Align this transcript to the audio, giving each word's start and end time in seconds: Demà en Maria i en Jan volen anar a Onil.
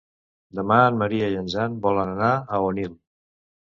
Demà 0.59 0.77
en 0.93 0.97
Maria 1.01 1.29
i 1.33 1.37
en 1.41 1.51
Jan 1.55 1.77
volen 1.85 2.15
anar 2.17 2.33
a 2.57 2.63
Onil. 2.71 2.97